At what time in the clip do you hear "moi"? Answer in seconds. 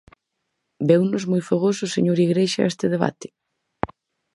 1.31-1.41